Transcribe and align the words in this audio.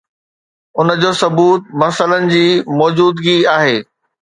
ان 0.79 0.87
جو 1.03 1.11
ثبوت 1.21 1.61
مسئلن 1.81 2.23
جي 2.33 2.43
موجودگي 2.81 3.37
آهي 3.57 3.77